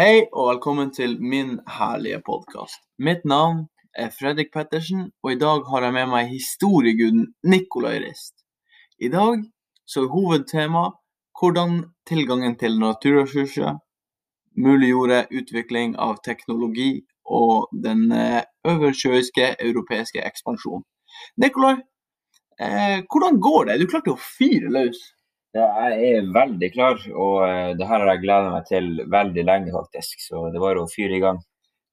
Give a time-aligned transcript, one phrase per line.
[0.00, 2.78] Hei og velkommen til min herlige podkast.
[3.04, 8.32] Mitt navn er Fredrik Pettersen, og i dag har jeg med meg historieguden Nikolai Rist.
[8.96, 9.42] I dag
[9.84, 10.86] så er hovedtema
[11.36, 13.76] hvordan tilgangen til naturressurser
[14.56, 20.86] muliggjorde utvikling av teknologi og den eh, oversjøiske europeiske ekspansjonen.
[21.44, 21.74] Nikolai,
[22.56, 23.82] eh, hvordan går det?
[23.84, 25.10] Du klarte å fyre løs.
[25.56, 29.44] Ja, jeg er veldig klar, og uh, det her har jeg gleda meg til veldig
[29.48, 30.22] lenge, faktisk.
[30.22, 31.40] Så det var å fyre i gang.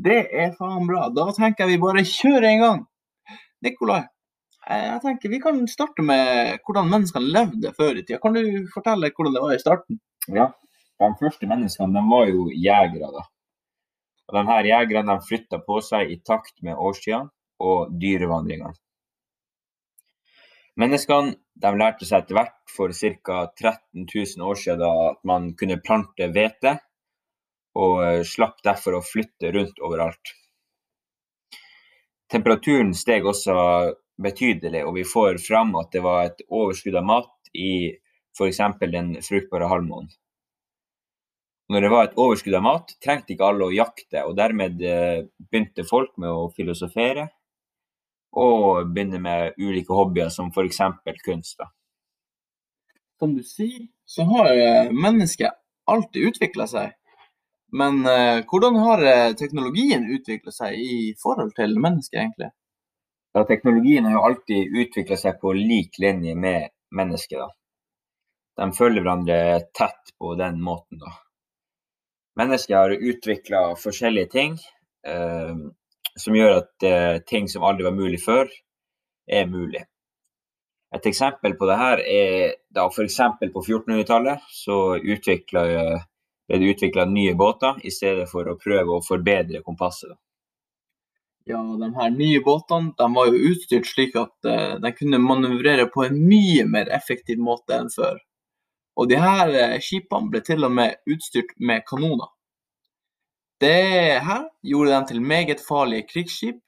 [0.00, 1.08] Det er faen bra.
[1.14, 2.80] Da tenker jeg vi bare kjører en gang.
[3.66, 4.04] Nikolai,
[4.70, 8.20] jeg tenker vi kan starte med hvordan menneskene levde før i tida.
[8.22, 9.98] Kan du fortelle hvordan det var i starten?
[10.30, 10.46] Ja,
[11.02, 13.26] de første menneskene de var jo jegere, da.
[14.30, 18.78] Og de her jegerne flytta på seg i takt med årstidene og dyrevandringene.
[20.80, 23.40] Menneskene de lærte seg etter hvert for ca.
[23.58, 26.78] 13 000 år siden at man kunne plante hvete,
[27.76, 30.32] og eh, slapp derfor å flytte rundt overalt.
[32.30, 33.56] Temperaturen steg også
[34.22, 37.90] betydelig, og vi får fram at det var et overskudd av mat i
[38.36, 38.60] f.eks.
[38.80, 40.12] den fruktbare halvmånen.
[41.70, 45.26] Når det var et overskudd av mat, trengte ikke alle å jakte, og dermed eh,
[45.50, 47.28] begynte folk med å filosofere
[48.40, 50.80] og begynne med ulike hobbyer, som f.eks.
[51.24, 51.58] kunst.
[51.60, 51.68] Da.
[53.20, 55.58] Som du sier, så har eh, mennesket
[55.90, 56.96] alltid utvikla seg.
[57.72, 62.50] Men eh, hvordan har eh, teknologien utvikla seg i forhold til mennesket, egentlig?
[63.36, 67.38] Ja, teknologien har jo alltid utvikla seg på lik linje med mennesket.
[67.38, 67.50] da.
[68.60, 69.42] De følger hverandre
[69.76, 70.98] tett på den måten.
[70.98, 71.12] da.
[72.40, 74.58] Mennesket har utvikla forskjellige ting.
[75.06, 75.54] Eh,
[76.18, 78.50] som gjør at eh, ting som aldri var mulig før,
[79.30, 79.84] er mulig.
[80.94, 83.20] Et eksempel på det her er da f.eks.
[83.40, 89.62] på 1400-tallet så ble det utvikla nye båter i stedet for å prøve å forbedre
[89.62, 90.16] kompasset.
[91.48, 95.86] Ja, de her nye båtene de var jo utstyrt slik at uh, de kunne manøvrere
[95.94, 98.18] på en mye mer effektiv måte enn før.
[98.98, 102.28] Og de her uh, skipene ble til og med utstyrt med kanoner.
[103.60, 106.60] Det her gjorde dem til meget farlige krigsskip.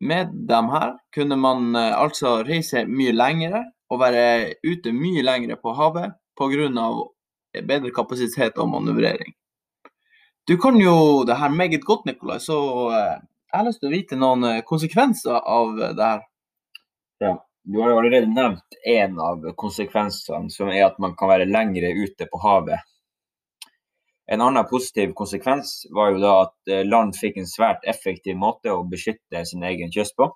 [0.00, 5.56] Med dem her kunne man eh, altså reise mye lengre og være ute mye lengre
[5.56, 6.68] på havet pga.
[7.68, 9.32] bedre kapasitet og manøvrering.
[10.48, 12.58] Du kan jo det her meget godt, Nikolai, så
[12.90, 13.20] eh,
[13.52, 16.22] jeg har lyst til å vite noen eh, konsekvenser av det her.
[17.20, 21.46] Ja, Du har jo allerede nevnt en av konsekvensene, som er at man kan være
[21.46, 22.80] lengre ute på havet
[24.26, 28.70] en annen positiv konsekvens var jo da at eh, land fikk en svært effektiv måte
[28.70, 30.28] å beskytte sin egen kyst på.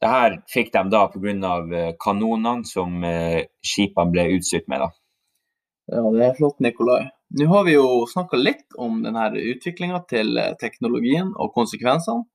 [0.00, 1.54] Dette fikk de da pga.
[1.76, 4.86] Eh, kanonene som eh, skipene ble utstyrt med.
[4.86, 4.90] da.
[5.90, 7.08] Ja, det er flott, Nikolai.
[7.38, 12.26] Nå har vi jo snakka litt om denne utviklinga til teknologien og konsekvensene.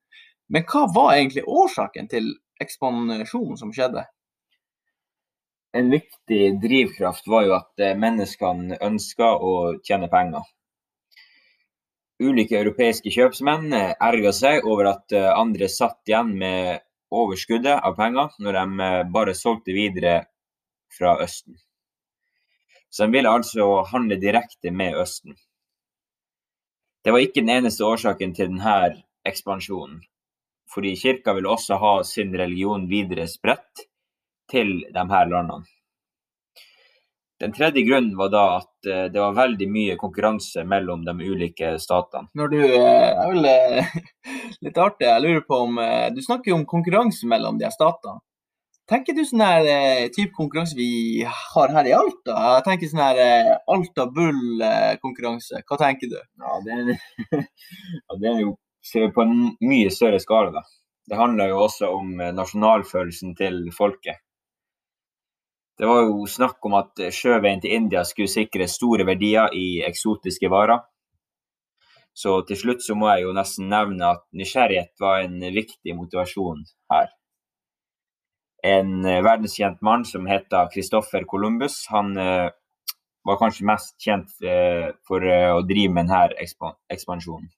[0.51, 2.29] Men hva var egentlig årsaken til
[2.61, 4.05] ekspansjonen som skjedde?
[5.75, 9.53] En viktig drivkraft var jo at eh, menneskene ønska å
[9.83, 10.45] tjene penger.
[12.23, 16.79] Ulike europeiske kjøpsmenn eh, erga seg over at eh, andre satt igjen med
[17.11, 20.13] overskuddet av penger når de bare solgte videre
[20.95, 21.57] fra Østen.
[22.89, 25.35] Så de ville altså handle direkte med Østen.
[27.03, 28.77] Det var ikke den eneste årsaken til denne
[29.27, 29.99] ekspansjonen,
[30.71, 33.83] fordi kirka ville også ha sin religion videre spredt
[34.51, 35.65] til de her landene.
[37.39, 41.73] Den tredje grunnen var da at eh, det var veldig mye konkurranse mellom de ulike
[41.83, 42.29] statene.
[42.33, 43.97] Når du, eh, jeg vil, eh,
[44.67, 45.81] litt artig, jeg lurer på om
[46.15, 48.23] Du snakker jo om konkurranse mellom de statene.
[48.87, 49.67] Tenker du sånn her
[50.13, 52.35] type konkurranse vi har her i Alta?
[52.55, 53.21] Jeg tenker sånn her
[53.73, 55.63] Alta Bull-konkurranse.
[55.65, 56.19] Hva tenker du?
[56.21, 56.91] Ja, det er,
[57.41, 58.53] ja, det er jo
[58.85, 60.53] ser på en mye større skala.
[60.53, 60.61] da.
[61.09, 64.21] Det handler jo også om nasjonalfølelsen til folket.
[65.75, 70.49] Det var jo snakk om at sjøveien til India skulle sikre store verdier i eksotiske
[70.51, 70.79] varer.
[72.15, 76.61] Så til slutt så må jeg jo nesten nevne at nysgjerrighet var en viktig motivasjon
[76.93, 77.09] her.
[78.65, 82.47] En eh, verdenskjent mann som heter Christoffer Columbus, han eh,
[83.27, 86.47] var kanskje mest kjent eh, for å drive med denne
[86.95, 87.51] ekspansjonen.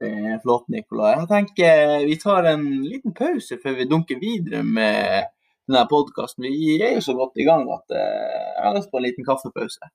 [0.00, 1.14] Det er flott, Nicolai.
[1.16, 5.32] Jeg tenker vi tar en liten pause før vi dunker videre med
[5.68, 6.46] denne podkasten.
[6.46, 9.26] Vi er jo så godt i gang at eh, jeg har lyst på en liten
[9.26, 9.92] kaffepause.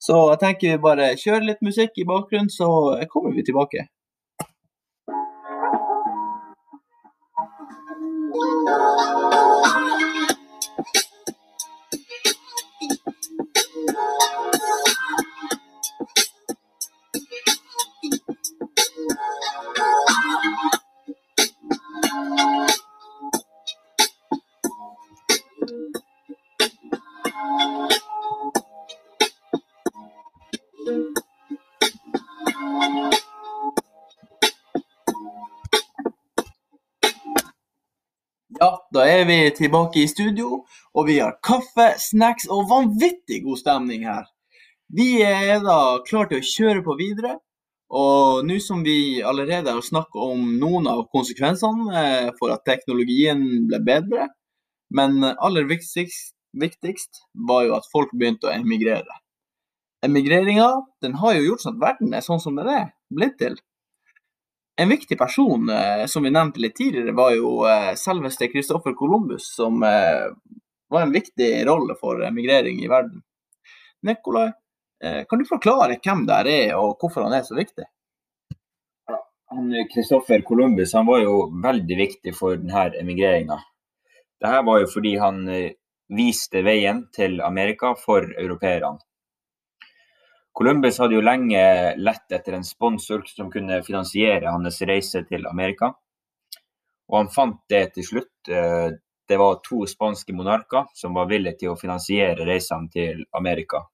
[0.00, 2.68] Så jeg tenker vi bare kjører litt musikk i bakgrunnen, så
[3.12, 3.88] kommer vi tilbake.
[39.00, 44.02] Da er vi tilbake i studio, og vi har kaffe, snacks og vanvittig god stemning
[44.04, 44.26] her.
[44.92, 47.38] Vi er da klare til å kjøre på videre.
[47.96, 53.40] Og nå som vi allerede har snakket om noen av konsekvensene eh, for at teknologien
[53.70, 54.28] ble bedre,
[54.94, 59.16] men aller viktigst, viktigst var jo at folk begynte å emigrere.
[60.06, 60.68] Emigreringa
[61.24, 63.56] har jo gjort sånn at verden er sånn som den er blitt til.
[64.80, 69.50] En viktig person eh, som vi nevnte litt tidligere, var jo eh, selveste Christoffer Columbus,
[69.56, 70.30] som eh,
[70.88, 73.20] var en viktig rolle for emigrering i verden.
[74.02, 74.52] Nikolai,
[75.28, 77.84] kan du forklare hvem der er og hvorfor han er så viktig?
[79.92, 81.34] Christoffer Columbus han var jo
[81.64, 83.58] veldig viktig for denne emigreringa.
[84.40, 85.44] Dette var jo fordi han
[86.16, 88.96] viste veien til Amerika for europeerne.
[90.52, 91.60] Columbus hadde jo lenge
[91.96, 95.92] lett etter en sponsor som kunne finansiere hans reise til Amerika.
[97.10, 98.50] Og han fant det til slutt.
[98.50, 98.90] Eh,
[99.30, 103.84] det var to spanske monarker som var villige til å finansiere reisene til Amerika.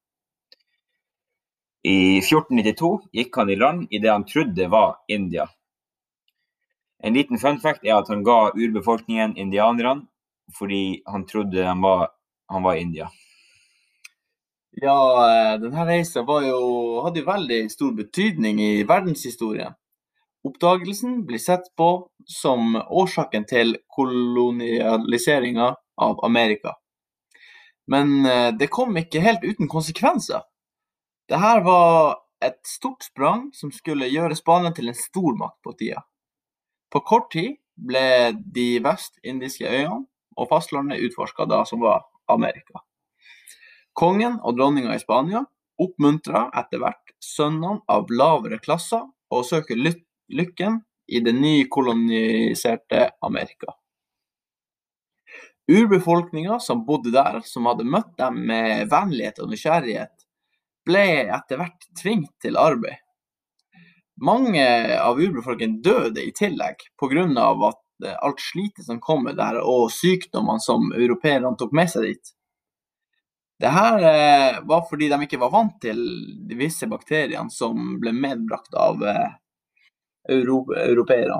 [1.86, 5.44] I 1492 gikk han i land i det han trodde var India.
[7.04, 10.08] En liten fun fact er at han ga urbefolkningen indianerne
[10.56, 12.08] fordi han trodde han var,
[12.48, 13.10] han var India.
[14.76, 14.92] Ja,
[15.24, 16.56] eh, denne reisa jo,
[17.00, 19.72] hadde jo veldig stor betydning i verdenshistorien.
[20.44, 26.74] Oppdagelsen blir sett på som årsaken til kolonialiseringa av Amerika.
[27.88, 30.44] Men eh, det kom ikke helt uten konsekvenser.
[31.26, 36.04] Dette var et stort sprang som skulle gjøre Spania til en stormakt på tida.
[36.92, 40.04] På kort tid ble de vestindiske øyene
[40.36, 42.84] og fastlandet utforska, som var Amerika.
[43.96, 45.40] Kongen og dronninga i Spania
[45.80, 53.72] oppmuntra etter hvert sønnene av lavere klasser å søke lykken i det nykoloniserte Amerika.
[55.66, 60.14] Urbefolkninga som bodde der, som hadde møtt dem med vennlighet og nysgjerrighet,
[60.86, 63.00] ble etter hvert tvunget til arbeid.
[64.22, 64.62] Mange
[65.00, 67.72] av urbefolkningen døde i tillegg pga.
[68.22, 72.35] alt slitet som kom med der, og sykdommene som europeerne tok med seg dit.
[73.58, 76.00] Det her eh, var fordi de ikke var vant til
[76.58, 79.30] visse bakteriene som ble medbrakt av eh,
[80.28, 81.38] europeere.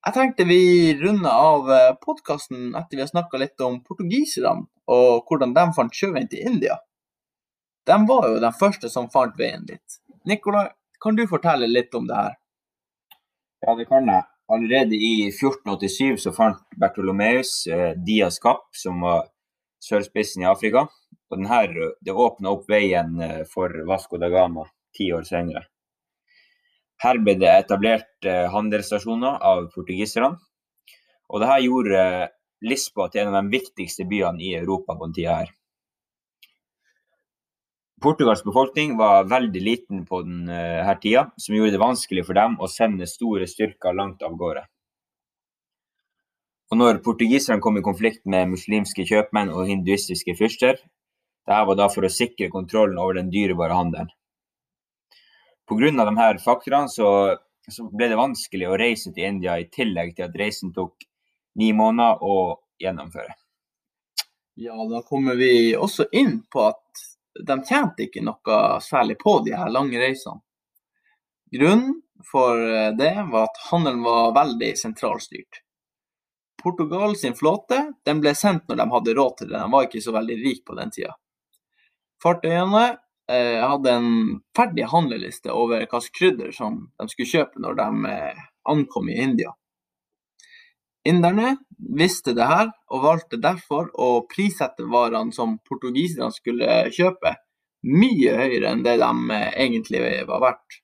[0.00, 5.28] Jeg tenkte vi runder av eh, podkasten etter vi har snakka litt om portugiserne og
[5.28, 6.78] hvordan de fant sjøveien til India.
[7.86, 10.00] De var jo den første som fant veien dit.
[10.28, 10.70] Nikolai,
[11.00, 12.38] kan du fortelle litt om det her?
[13.66, 14.24] Ja, det kan jeg.
[14.50, 19.28] Allerede i 1487 så fant Bertolomeus eh, Dias Kapp, som var
[19.82, 20.86] sørspissen i Afrika.
[21.30, 24.66] Og denne, det åpna opp veien eh, for Vasco da Gama
[24.96, 25.64] ti år senere.
[27.00, 30.34] Her ble det etablert eh, handelsstasjoner av portugiserne.
[31.30, 32.28] Og dette gjorde eh,
[32.66, 35.54] Lisboa til en av de viktigste byene i Europa på den tida her.
[38.00, 42.68] Portugals befolkning var veldig liten på denne tida, som gjorde det vanskelig for dem å
[42.68, 44.64] sende store styrker langt av gårde.
[46.70, 50.78] Og når portugiserne kom i konflikt med muslimske kjøpmenn og hinduistiske fyrster,
[51.48, 54.10] dette var da for å sikre kontrollen over den dyrebare handelen.
[55.70, 55.90] Pga.
[55.90, 57.36] disse faktorene så,
[57.68, 61.06] så, ble det vanskelig å reise til India, i tillegg til at reisen tok
[61.58, 63.34] ni måneder å gjennomføre.
[64.60, 67.02] Ja, da kommer vi også inn på at
[67.46, 70.42] de tjente ikke noe særlig på de her lange reisene.
[71.50, 71.98] Grunnen
[72.30, 72.58] for
[72.98, 75.62] det var at handelen var veldig sentralstyrt.
[76.62, 80.02] Portugal sin flåte den ble sendt når de hadde råd til det, de var ikke
[80.04, 81.14] så veldig rike på den tida.
[82.22, 82.84] Fartøyene
[83.32, 84.10] eh, hadde en
[84.56, 89.54] ferdig handleliste over hvilket krydder som de skulle kjøpe når de eh, ankom i India.
[91.08, 91.54] Inderne
[91.96, 97.38] visste det her, og valgte derfor å prissette varene som portugiserne skulle kjøpe,
[97.88, 100.80] mye høyere enn det de eh, egentlig var verdt.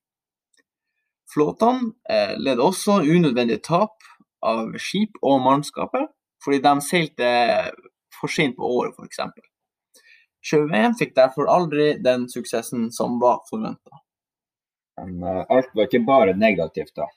[1.33, 4.06] Flåtene eh, led også unødvendige tap
[4.45, 6.09] av skip og mannskapet,
[6.45, 7.29] fordi de seilte
[8.21, 9.21] for sent på året, f.eks.
[10.47, 14.03] Sjøveien fikk derfor aldri den suksessen som var forventa.
[14.97, 17.09] Uh, alt var ikke bare negativt, da.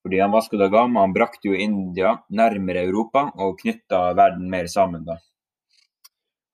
[0.00, 4.70] Fordi han Vasco da Gama han brakte jo India nærmere Europa og knytta verden mer
[4.72, 5.04] sammen.
[5.04, 5.18] da.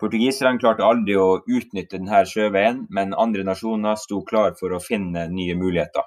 [0.02, 5.28] Portugiserne klarte aldri å utnytte denne sjøveien, men andre nasjoner sto klar for å finne
[5.32, 6.04] nye muligheter.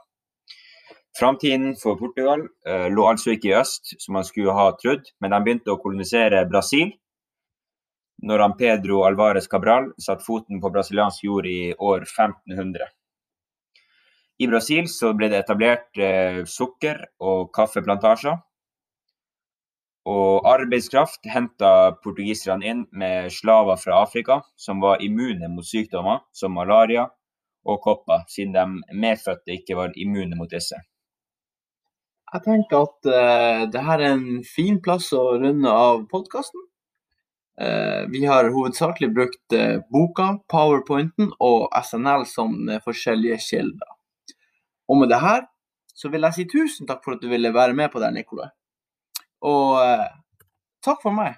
[1.18, 5.34] Framtiden for Portugal uh, lå altså ikke i øst, som man skulle ha trodd, men
[5.34, 6.94] de begynte å kolonisere Brasil
[8.24, 12.90] når han Pedro Alvarez Cabral satte foten på brasiliansk jord i år 1500.
[14.40, 14.88] I Brasil
[15.20, 18.38] ble det etablert eh, sukker- og kaffeplantasjer.
[20.10, 26.56] Og arbeidskraft henta portugiserne inn med slaver fra Afrika som var immune mot sykdommer som
[26.56, 27.04] malaria
[27.68, 30.80] og kopper, siden de medfødte ikke var immune mot disse.
[32.30, 36.62] Jeg tenker at uh, det her er en fin plass å runde av podkasten.
[37.60, 42.54] Uh, vi har hovedsakelig brukt uh, boka, powerpointen og SNL som
[42.86, 43.98] forskjellige kilder.
[44.90, 45.44] Og med det her
[45.98, 48.48] så vil jeg si tusen takk for at du ville være med på det, Nikolai.
[49.50, 49.76] Og
[50.86, 51.36] takk for meg.